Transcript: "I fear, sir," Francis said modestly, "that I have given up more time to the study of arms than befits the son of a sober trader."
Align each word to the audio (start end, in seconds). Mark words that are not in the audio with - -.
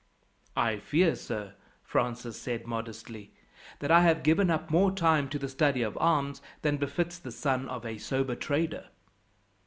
"I 0.57 0.77
fear, 0.79 1.15
sir," 1.15 1.53
Francis 1.83 2.35
said 2.35 2.65
modestly, 2.65 3.35
"that 3.77 3.91
I 3.91 4.01
have 4.01 4.23
given 4.23 4.49
up 4.49 4.71
more 4.71 4.89
time 4.91 5.29
to 5.29 5.37
the 5.37 5.47
study 5.47 5.83
of 5.83 5.95
arms 6.01 6.41
than 6.63 6.77
befits 6.77 7.19
the 7.19 7.29
son 7.29 7.69
of 7.69 7.85
a 7.85 7.99
sober 7.99 8.33
trader." 8.33 8.85